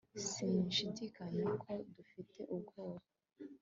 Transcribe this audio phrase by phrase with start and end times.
[0.31, 3.05] sinshidikanya ko ufite ubwoba